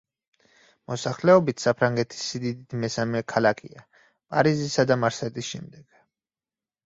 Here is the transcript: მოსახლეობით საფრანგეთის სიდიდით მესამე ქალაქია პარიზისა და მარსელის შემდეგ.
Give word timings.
მოსახლეობით 0.91 1.63
საფრანგეთის 1.65 2.23
სიდიდით 2.29 2.73
მესამე 2.85 3.21
ქალაქია 3.33 3.83
პარიზისა 4.35 4.87
და 4.93 4.97
მარსელის 5.03 5.51
შემდეგ. 5.53 6.01